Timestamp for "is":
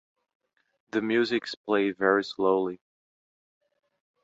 1.45-1.53